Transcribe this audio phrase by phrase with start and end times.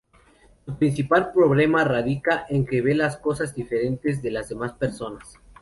[0.65, 5.37] Su principal problema radica en que ve las cosas diferentes de las demás personas.